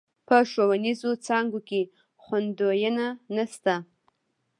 په 0.27 0.35
ښوونيزو 0.51 1.11
څانګو 1.27 1.59
کې 1.69 1.81
خونديينه 2.23 3.05
نشته. 3.35 3.75